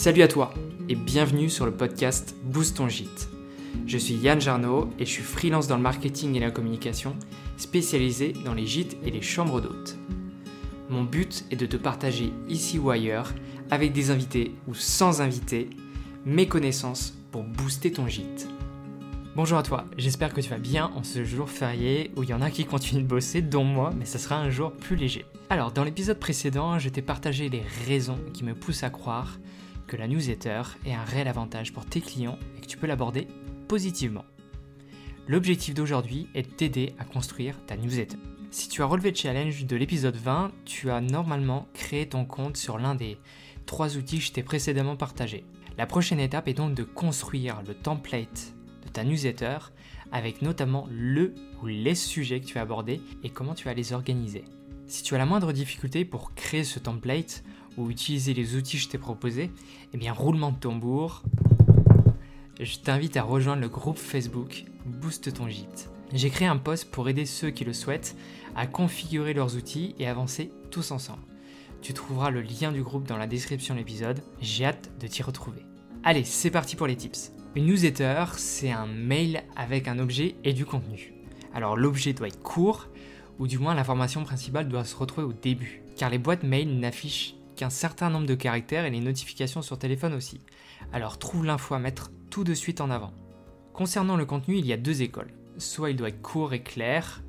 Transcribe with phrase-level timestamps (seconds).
[0.00, 0.54] Salut à toi
[0.88, 3.28] et bienvenue sur le podcast Boost ton gîte.
[3.86, 7.14] Je suis Yann Jarno et je suis freelance dans le marketing et la communication,
[7.58, 9.98] spécialisé dans les gîtes et les chambres d'hôtes.
[10.88, 13.34] Mon but est de te partager ici ou ailleurs,
[13.70, 15.68] avec des invités ou sans invités,
[16.24, 18.48] mes connaissances pour booster ton gîte.
[19.36, 22.34] Bonjour à toi, j'espère que tu vas bien en ce jour férié où il y
[22.34, 25.26] en a qui continuent de bosser, dont moi, mais ça sera un jour plus léger.
[25.50, 29.38] Alors, dans l'épisode précédent, je t'ai partagé les raisons qui me poussent à croire
[29.90, 33.26] que la newsletter est un réel avantage pour tes clients et que tu peux l'aborder
[33.66, 34.24] positivement.
[35.26, 38.16] L'objectif d'aujourd'hui est de t'aider à construire ta newsletter.
[38.52, 42.56] Si tu as relevé le challenge de l'épisode 20, tu as normalement créé ton compte
[42.56, 43.18] sur l'un des
[43.66, 45.44] trois outils que je t'ai précédemment partagés.
[45.76, 48.54] La prochaine étape est donc de construire le template
[48.86, 49.58] de ta newsletter
[50.12, 53.92] avec notamment le ou les sujets que tu vas aborder et comment tu vas les
[53.92, 54.44] organiser.
[54.86, 57.42] Si tu as la moindre difficulté pour créer ce template
[57.76, 59.50] ou utiliser les outils que je t'ai proposés,
[59.92, 61.22] eh bien roulement de tambour,
[62.60, 65.90] je t'invite à rejoindre le groupe Facebook Boost ton gîte.
[66.12, 68.16] J'ai créé un post pour aider ceux qui le souhaitent
[68.56, 71.22] à configurer leurs outils et avancer tous ensemble.
[71.82, 75.22] Tu trouveras le lien du groupe dans la description de l'épisode, j'ai hâte de t'y
[75.22, 75.64] retrouver.
[76.02, 77.32] Allez, c'est parti pour les tips.
[77.56, 81.14] Une newsletter, c'est un mail avec un objet et du contenu.
[81.54, 82.88] Alors l'objet doit être court,
[83.38, 87.34] ou du moins l'information principale doit se retrouver au début, car les boîtes mail n'affichent
[87.60, 90.40] qu'un certain nombre de caractères et les notifications sur téléphone aussi.
[90.94, 93.12] Alors trouve l'info à mettre tout de suite en avant.
[93.74, 95.34] Concernant le contenu, il y a deux écoles.
[95.58, 97.22] Soit il doit être court et clair,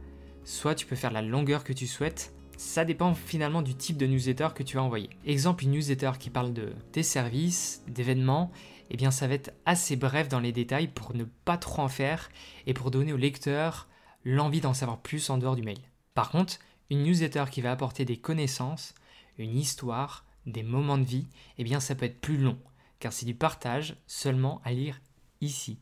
[0.46, 2.34] soit tu peux faire la longueur que tu souhaites.
[2.56, 5.10] Ça dépend finalement du type de newsletter que tu vas envoyer.
[5.26, 8.54] Exemple, une newsletter qui parle de tes services, d'événements
[8.90, 11.88] eh bien ça va être assez bref dans les détails pour ne pas trop en
[11.90, 12.30] faire
[12.68, 13.90] et pour donner au lecteur
[14.24, 15.80] l'envie d'en savoir plus en dehors du mail.
[16.14, 16.60] Par contre,
[16.90, 18.94] une newsletter qui va apporter des connaissances,
[19.38, 22.60] une histoire, des moments de vie, eh bien ça peut être plus long,
[23.00, 25.00] car c'est du partage seulement à lire
[25.42, 25.80] ici.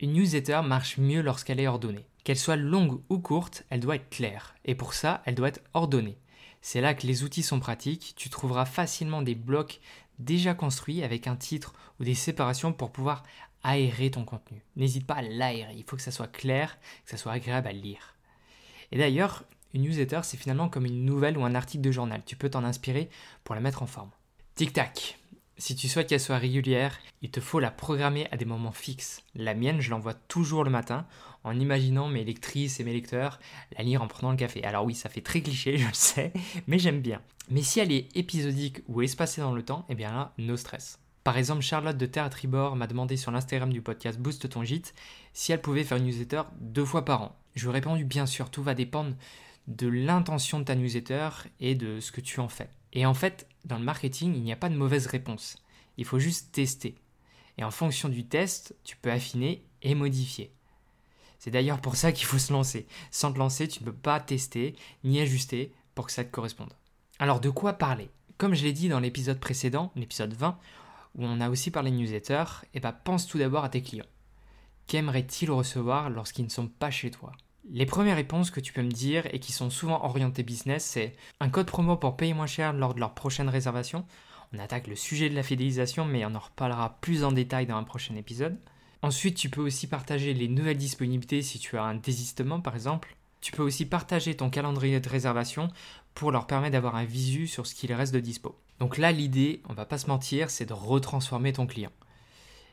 [0.00, 2.06] Une newsletter marche mieux lorsqu'elle est ordonnée.
[2.24, 5.62] Qu'elle soit longue ou courte, elle doit être claire, et pour ça, elle doit être
[5.74, 6.18] ordonnée.
[6.62, 9.80] C'est là que les outils sont pratiques, tu trouveras facilement des blocs
[10.18, 13.22] déjà construit avec un titre ou des séparations pour pouvoir
[13.62, 14.62] aérer ton contenu.
[14.76, 17.72] N'hésite pas à l'aérer, il faut que ça soit clair, que ça soit agréable à
[17.72, 18.14] lire.
[18.92, 19.44] Et d'ailleurs,
[19.74, 22.22] une newsletter, c'est finalement comme une nouvelle ou un article de journal.
[22.26, 23.08] Tu peux t'en inspirer
[23.44, 24.10] pour la mettre en forme.
[24.54, 25.18] Tic-tac.
[25.58, 29.22] Si tu souhaites qu'elle soit régulière, il te faut la programmer à des moments fixes.
[29.34, 31.06] La mienne, je l'envoie toujours le matin
[31.44, 33.38] en imaginant mes lectrices et mes lecteurs
[33.76, 34.64] la lire en prenant le café.
[34.64, 36.32] Alors oui, ça fait très cliché, je le sais,
[36.66, 37.20] mais j'aime bien.
[37.50, 40.98] Mais si elle est épisodique ou espacée dans le temps, eh bien là, no stress.
[41.24, 44.94] Par exemple, Charlotte de Terre Tribord m'a demandé sur l'Instagram du podcast Boost ton gîte
[45.34, 47.36] si elle pouvait faire une newsletter deux fois par an.
[47.54, 49.14] Je lui ai répondu bien sûr, tout va dépendre
[49.70, 52.68] de l'intention de ta newsletter et de ce que tu en fais.
[52.92, 55.56] Et en fait, dans le marketing, il n'y a pas de mauvaise réponse.
[55.96, 56.96] Il faut juste tester.
[57.56, 60.52] Et en fonction du test, tu peux affiner et modifier.
[61.38, 62.86] C'est d'ailleurs pour ça qu'il faut se lancer.
[63.10, 66.72] Sans te lancer, tu ne peux pas tester ni ajuster pour que ça te corresponde.
[67.18, 68.10] Alors de quoi parler?
[68.38, 70.58] Comme je l'ai dit dans l'épisode précédent, l'épisode 20,
[71.14, 72.44] où on a aussi parlé de newsletter,
[72.74, 74.06] eh ben, pense tout d'abord à tes clients.
[74.86, 77.32] Qu'aimeraient-ils recevoir lorsqu'ils ne sont pas chez toi?
[77.72, 81.14] Les premières réponses que tu peux me dire et qui sont souvent orientées business, c'est
[81.38, 84.04] un code promo pour payer moins cher lors de leur prochaine réservation.
[84.52, 87.76] On attaque le sujet de la fidélisation, mais on en reparlera plus en détail dans
[87.76, 88.58] un prochain épisode.
[89.02, 93.16] Ensuite, tu peux aussi partager les nouvelles disponibilités si tu as un désistement par exemple.
[93.40, 95.68] Tu peux aussi partager ton calendrier de réservation
[96.14, 98.58] pour leur permettre d'avoir un visu sur ce qu'il reste de dispo.
[98.80, 101.92] Donc là, l'idée, on va pas se mentir, c'est de retransformer ton client.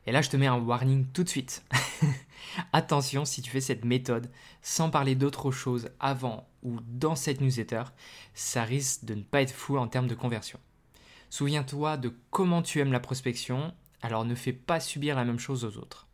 [0.07, 1.63] Et là, je te mets un warning tout de suite.
[2.74, 4.31] Attention, si tu fais cette méthode
[4.62, 7.84] sans parler d'autre chose avant ou dans cette newsletter,
[8.34, 10.59] ça risque de ne pas être fou en termes de conversion.
[11.30, 15.66] Souviens-toi de comment tu aimes la prospection, alors ne fais pas subir la même chose
[15.66, 16.08] aux autres.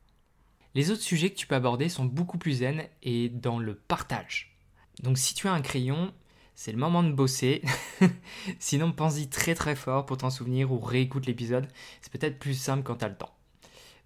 [0.76, 4.58] Les autres sujets que tu peux aborder sont beaucoup plus zen et dans le partage.
[5.02, 6.14] Donc si tu as un crayon,
[6.56, 7.62] c'est le moment de bosser.
[8.60, 11.68] Sinon, pense-y très très fort pour t'en souvenir ou réécoute l'épisode.
[12.02, 13.36] C'est peut-être plus simple quand tu as le temps.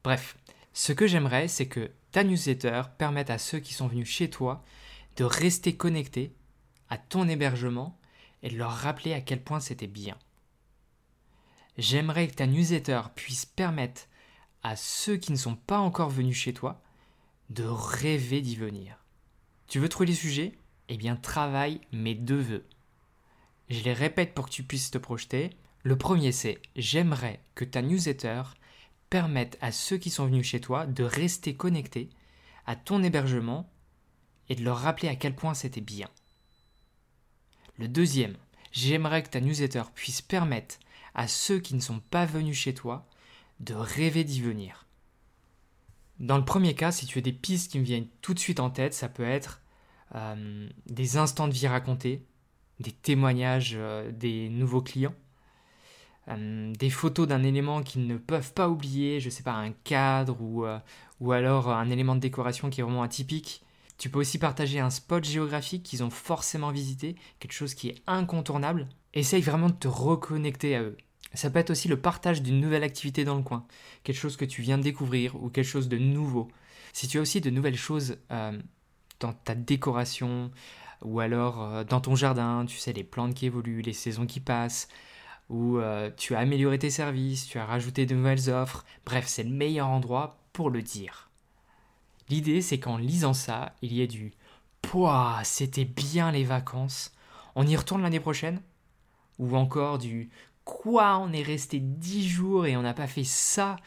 [0.04, 0.38] Bref,
[0.74, 4.64] ce que j'aimerais, c'est que ta newsletter permette à ceux qui sont venus chez toi
[5.18, 6.34] de rester connectés
[6.90, 7.96] à ton hébergement
[8.42, 10.18] et de leur rappeler à quel point c'était bien.
[11.78, 14.08] J'aimerais que ta newsletter puisse permettre
[14.64, 16.82] à ceux qui ne sont pas encore venus chez toi
[17.52, 18.98] de rêver d'y venir.
[19.68, 20.58] Tu veux trouver les sujets?
[20.90, 22.66] Eh bien, travaille mes deux vœux.
[23.70, 25.52] Je les répète pour que tu puisses te projeter.
[25.84, 28.42] Le premier, c'est j'aimerais que ta newsletter
[29.10, 32.10] permettent à ceux qui sont venus chez toi de rester connectés
[32.66, 33.70] à ton hébergement
[34.50, 36.10] et de leur rappeler à quel point c'était bien.
[37.78, 38.36] Le deuxième,
[38.72, 40.80] j'aimerais que ta newsletter puisse permettre
[41.14, 43.08] à ceux qui ne sont pas venus chez toi
[43.60, 44.86] de rêver d'y venir.
[46.20, 48.60] Dans le premier cas, si tu as des pistes qui me viennent tout de suite
[48.60, 49.62] en tête, ça peut être
[50.16, 52.26] euh, des instants de vie racontés,
[52.80, 55.16] des témoignages euh, des nouveaux clients,
[56.30, 60.42] euh, des photos d'un élément qu'ils ne peuvent pas oublier, je sais pas, un cadre
[60.42, 60.66] ou,
[61.20, 63.64] ou alors un élément de décoration qui est vraiment atypique.
[63.98, 68.02] Tu peux aussi partager un spot géographique qu'ils ont forcément visité, quelque chose qui est
[68.06, 68.88] incontournable.
[69.14, 70.98] Essaye vraiment de te reconnecter à eux.
[71.34, 73.66] Ça peut être aussi le partage d'une nouvelle activité dans le coin,
[74.04, 76.48] quelque chose que tu viens de découvrir ou quelque chose de nouveau.
[76.94, 78.58] Si tu as aussi de nouvelles choses euh,
[79.20, 80.52] dans ta décoration
[81.02, 84.40] ou alors euh, dans ton jardin, tu sais, les plantes qui évoluent, les saisons qui
[84.40, 84.88] passent,
[85.50, 89.44] ou euh, tu as amélioré tes services, tu as rajouté de nouvelles offres, bref, c'est
[89.44, 91.30] le meilleur endroit pour le dire.
[92.30, 94.34] L'idée, c'est qu'en lisant ça, il y ait du
[94.82, 97.14] Pouah, c'était bien les vacances,
[97.56, 98.62] on y retourne l'année prochaine?
[99.40, 100.30] Ou encore du
[100.64, 103.78] Quoi, on est resté dix jours et on n'a pas fait ça,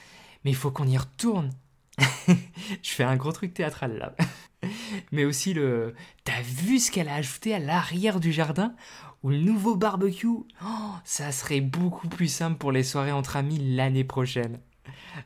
[0.45, 1.51] mais il faut qu'on y retourne
[2.29, 4.15] Je fais un gros truc théâtral là.
[5.13, 5.95] Mais aussi le
[6.25, 8.75] T'as vu ce qu'elle a ajouté à l'arrière du jardin?
[9.23, 10.27] Ou le nouveau barbecue?
[10.27, 14.61] Oh, Ça serait beaucoup plus simple pour les soirées entre amis l'année prochaine.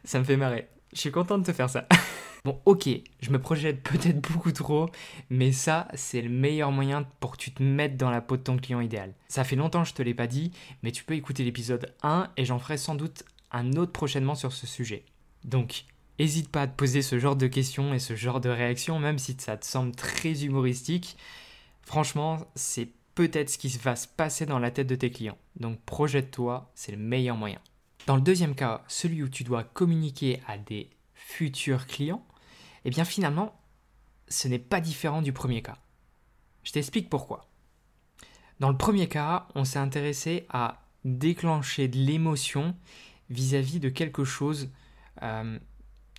[0.03, 0.69] Ça me fait marrer.
[0.93, 1.87] Je suis content de te faire ça.
[2.44, 2.91] Bon, ok,
[3.23, 4.91] je me projette peut-être beaucoup trop,
[5.31, 8.43] mais ça, c'est le meilleur moyen pour que tu te mettes dans la peau de
[8.43, 9.15] ton client idéal.
[9.29, 12.29] Ça fait longtemps que je te l'ai pas dit, mais tu peux écouter l'épisode 1
[12.37, 15.06] et j'en ferai sans doute un autre prochainement sur ce sujet.
[15.44, 15.87] Donc,
[16.19, 19.19] n'hésite pas à te poser ce genre de questions et ce genre de réactions, même
[19.19, 21.17] si ça te semble très humoristique.
[21.83, 25.39] Franchement, c'est peut-être ce qui va se passer dans la tête de tes clients.
[25.57, 27.61] Donc, projette-toi, c'est le meilleur moyen.
[28.07, 32.25] Dans le deuxième cas, celui où tu dois communiquer à des futurs clients,
[32.85, 33.59] eh bien finalement,
[34.29, 35.79] ce n'est pas différent du premier cas.
[36.65, 37.49] Je t'explique pourquoi.
[38.61, 42.75] Dans le premier cas, on s'est intéressé à déclencher de l'émotion
[43.31, 44.71] vis-à-vis de quelque chose
[45.23, 45.59] euh,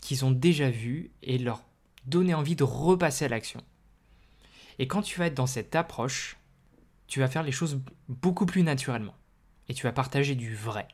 [0.06, 1.64] qu'ils ont déjà vu et leur
[2.06, 3.62] donner envie de repasser à l'action.
[4.78, 6.38] Et quand tu vas être dans cette approche,
[7.08, 9.16] tu vas faire les choses beaucoup plus naturellement.
[9.68, 10.88] Et tu vas partager du vrai.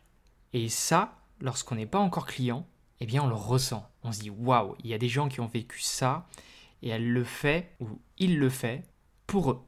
[0.53, 2.65] Et ça, lorsqu'on n'est pas encore client,
[3.01, 3.85] eh bien on le ressent.
[4.03, 6.25] On se dit waouh, il y a des gens qui ont vécu ça
[6.81, 7.87] et elle le fait ou
[8.17, 8.85] il le fait
[9.27, 9.61] pour eux.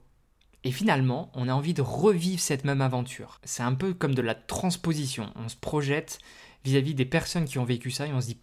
[0.64, 3.42] Et finalement, on a envie de revivre cette même aventure.
[3.44, 5.34] C'est un peu comme de la transposition.
[5.36, 6.20] On se projette
[6.64, 8.38] vis-à-vis des personnes qui ont vécu ça et on se dit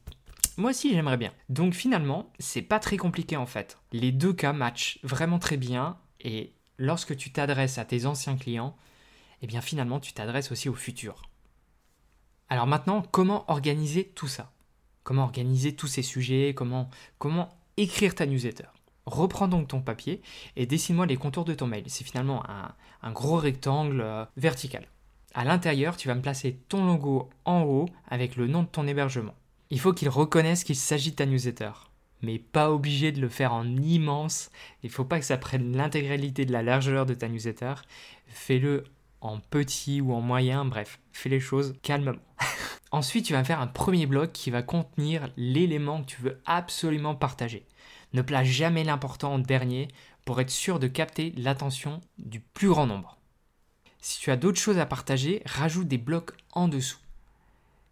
[0.60, 1.32] moi aussi j'aimerais bien.
[1.48, 3.78] Donc finalement, c'est pas très compliqué en fait.
[3.92, 8.76] Les deux cas matchent vraiment très bien et lorsque tu t'adresses à tes anciens clients,
[9.42, 11.22] eh bien finalement tu t'adresses aussi au futur.
[12.48, 14.52] Alors maintenant, comment organiser tout ça?
[15.02, 18.66] Comment organiser tous ces sujets, comment, comment écrire ta newsletter?
[19.06, 20.20] Reprends donc ton papier
[20.56, 21.84] et dessine-moi les contours de ton mail.
[21.86, 22.44] C'est finalement
[23.02, 24.86] un, gros rectangle euh, vertical.
[25.32, 28.86] À l'intérieur, tu vas me placer ton logo en haut avec le nom de ton
[28.86, 29.34] hébergement.
[29.70, 31.70] Il faut qu'il reconnaisse qu'il s'agit ta newsletter.
[32.22, 34.50] Mais pas obligé de le faire en immense.
[34.82, 37.74] Il ne faut pas que ça prenne l'intégralité de la largeur de ta newsletter.
[38.26, 38.84] Fais-le
[39.20, 42.20] en petit ou en moyen, bref, fais les choses calmement.
[42.90, 47.14] Ensuite, tu vas faire un premier bloc qui va contenir l'élément que tu veux absolument
[47.14, 47.66] partager.
[48.12, 49.88] Ne place jamais l'important en dernier
[50.24, 53.18] pour être sûr de capter l'attention du plus grand nombre.
[54.00, 56.98] Si tu as d'autres choses à partager, rajoute des blocs en dessous.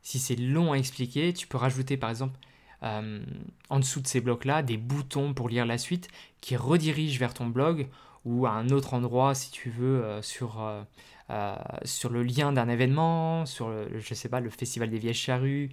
[0.09, 2.39] Si c'est long à expliquer, tu peux rajouter par exemple
[2.83, 3.23] euh,
[3.69, 6.09] en dessous de ces blocs-là des boutons pour lire la suite
[6.41, 7.89] qui redirigent vers ton blog
[8.25, 12.71] ou à un autre endroit si tu veux euh, sur, euh, sur le lien d'un
[12.71, 15.73] événement, sur le, je sais pas, le festival des vieilles charrues,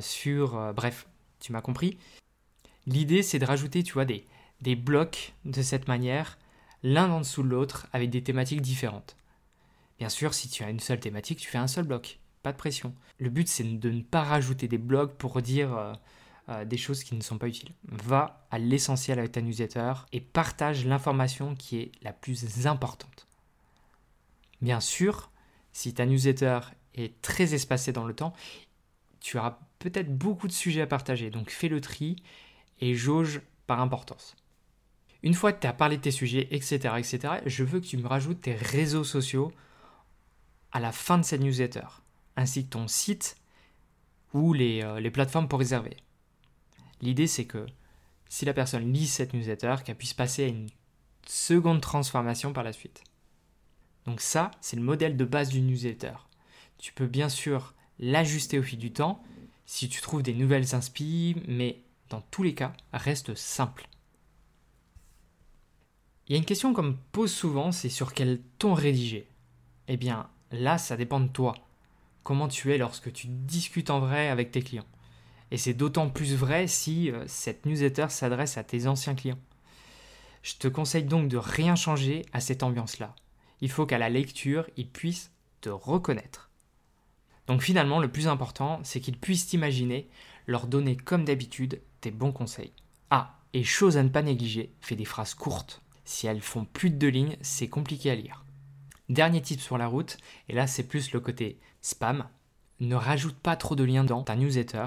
[0.00, 1.06] sur bref,
[1.38, 1.98] tu m'as compris.
[2.86, 4.24] L'idée c'est de rajouter, tu vois, des,
[4.62, 6.38] des blocs de cette manière,
[6.82, 9.14] l'un en dessous de l'autre, avec des thématiques différentes.
[9.98, 12.56] Bien sûr, si tu as une seule thématique, tu fais un seul bloc, pas de
[12.56, 12.94] pression.
[13.18, 15.96] Le but c'est de ne pas rajouter des blocs pour dire
[16.50, 17.70] euh, des choses qui ne sont pas utiles.
[17.84, 23.26] Va à l'essentiel avec ta newsletter et partage l'information qui est la plus importante.
[24.60, 25.30] Bien sûr,
[25.72, 26.60] si ta newsletter
[26.94, 28.34] est très espacée dans le temps,
[29.20, 31.30] tu auras peut-être beaucoup de sujets à partager.
[31.30, 32.16] Donc fais le tri
[32.80, 34.36] et jauge par importance.
[35.22, 37.96] Une fois que tu as parlé de tes sujets, etc., etc., je veux que tu
[37.96, 39.50] me rajoutes tes réseaux sociaux
[40.72, 41.86] à la fin de cette newsletter,
[42.36, 43.36] ainsi que ton site
[44.32, 45.96] ou les, euh, les plateformes pour réserver.
[47.00, 47.66] L'idée, c'est que
[48.28, 50.68] si la personne lit cette newsletter, qu'elle puisse passer à une
[51.26, 53.04] seconde transformation par la suite.
[54.06, 56.14] Donc ça, c'est le modèle de base du newsletter.
[56.78, 59.22] Tu peux bien sûr l'ajuster au fil du temps
[59.66, 63.88] si tu trouves des nouvelles inspi, mais dans tous les cas, reste simple.
[66.28, 69.28] Il y a une question qu'on me pose souvent, c'est sur quel ton rédiger?
[69.88, 71.54] Eh bien, là, ça dépend de toi.
[72.24, 74.86] Comment tu es lorsque tu discutes en vrai avec tes clients.
[75.50, 79.38] Et c'est d'autant plus vrai si euh, cette newsletter s'adresse à tes anciens clients.
[80.42, 83.14] Je te conseille donc de rien changer à cette ambiance-là.
[83.60, 86.50] Il faut qu'à la lecture, ils puissent te reconnaître.
[87.46, 90.08] Donc finalement, le plus important, c'est qu'ils puissent t'imaginer,
[90.46, 92.72] leur donner comme d'habitude tes bons conseils.
[93.10, 95.82] Ah, et chose à ne pas négliger, fais des phrases courtes.
[96.04, 98.44] Si elles font plus de deux lignes, c'est compliqué à lire.
[99.08, 100.16] Dernier tip sur la route,
[100.48, 102.26] et là c'est plus le côté spam,
[102.80, 104.86] ne rajoute pas trop de liens dans ta newsletter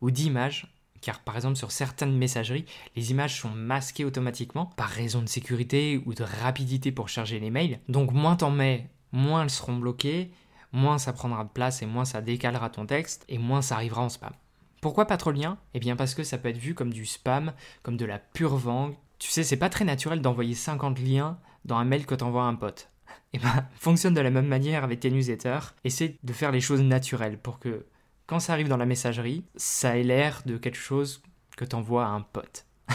[0.00, 2.64] ou d'images, car par exemple sur certaines messageries,
[2.96, 7.50] les images sont masquées automatiquement par raison de sécurité ou de rapidité pour charger les
[7.50, 7.80] mails.
[7.88, 10.32] Donc moins t'en mets, moins elles seront bloquées,
[10.72, 14.02] moins ça prendra de place et moins ça décalera ton texte et moins ça arrivera
[14.02, 14.32] en spam.
[14.80, 15.58] Pourquoi pas trop de liens?
[15.74, 18.56] Eh bien parce que ça peut être vu comme du spam, comme de la pure
[18.56, 18.96] vente.
[19.18, 22.46] Tu sais, c'est pas très naturel d'envoyer 50 liens dans un mail que t'envoies à
[22.46, 22.88] un pote.
[23.32, 25.74] Eh ben, fonctionne de la même manière avec tes newsletters.
[25.84, 27.86] Essaie de faire les choses naturelles pour que
[28.26, 31.22] quand ça arrive dans la messagerie, ça ait l'air de quelque chose
[31.56, 32.66] que t'envoies à un pote.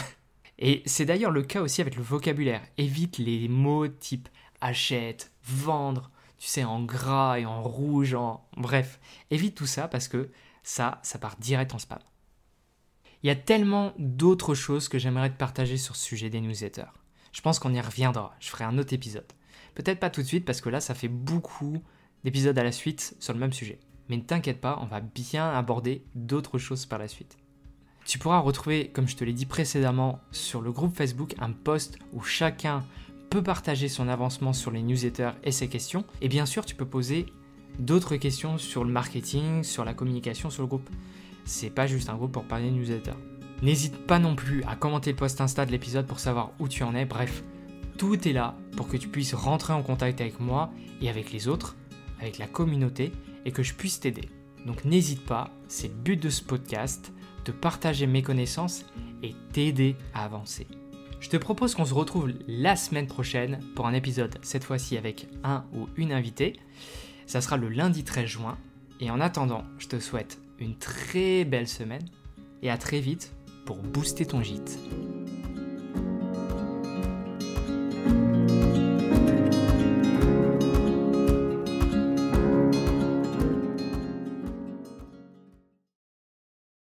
[0.58, 2.62] Et c'est d'ailleurs le cas aussi avec le vocabulaire.
[2.78, 4.28] Évite les mots type
[4.60, 8.46] achète, vendre, tu sais, en gras et en rouge, en...
[8.56, 8.98] Bref,
[9.30, 10.30] évite tout ça parce que
[10.62, 11.98] ça, ça part direct en spam.
[13.22, 16.92] Il y a tellement d'autres choses que j'aimerais te partager sur ce sujet des newsletters.
[17.32, 19.32] Je pense qu'on y reviendra, je ferai un autre épisode.
[19.74, 21.82] Peut-être pas tout de suite parce que là, ça fait beaucoup
[22.22, 23.78] d'épisodes à la suite sur le même sujet.
[24.08, 27.36] Mais ne t'inquiète pas, on va bien aborder d'autres choses par la suite.
[28.04, 31.98] Tu pourras retrouver, comme je te l'ai dit précédemment, sur le groupe Facebook un post
[32.12, 32.84] où chacun
[33.30, 36.04] peut partager son avancement sur les newsletters et ses questions.
[36.20, 37.26] Et bien sûr, tu peux poser
[37.78, 40.88] d'autres questions sur le marketing, sur la communication sur le groupe.
[41.46, 43.16] C'est pas juste un groupe pour parler de newsletters.
[43.62, 46.82] N'hésite pas non plus à commenter le post Insta de l'épisode pour savoir où tu
[46.82, 47.06] en es.
[47.06, 47.42] Bref,
[47.96, 50.70] tout est là pour que tu puisses rentrer en contact avec moi
[51.00, 51.76] et avec les autres,
[52.20, 53.12] avec la communauté,
[53.44, 54.28] et que je puisse t'aider.
[54.66, 57.12] Donc n'hésite pas, c'est le but de ce podcast,
[57.44, 58.84] de partager mes connaissances
[59.22, 60.66] et t'aider à avancer.
[61.20, 65.26] Je te propose qu'on se retrouve la semaine prochaine pour un épisode, cette fois-ci avec
[65.42, 66.54] un ou une invitée.
[67.26, 68.58] Ça sera le lundi 13 juin.
[69.00, 72.04] Et en attendant, je te souhaite une très belle semaine
[72.62, 73.32] et à très vite
[73.64, 74.78] pour booster ton gîte.